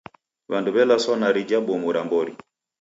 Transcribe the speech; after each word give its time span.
W'andu 0.51 0.69
w'elaswa 0.75 1.13
na 1.21 1.27
rija 1.35 1.59
bomu 1.65 1.89
ra 1.95 2.01
mbori. 2.07 2.33